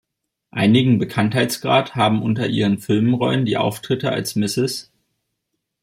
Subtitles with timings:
[0.49, 4.91] Einigen Bekanntheitsgrad haben unter ihren Filmrollen die Auftritte als Mrs.